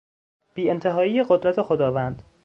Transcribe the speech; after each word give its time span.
بیانتهایی 0.53 1.23
قدرت 1.23 1.59
خداوند 1.61 2.23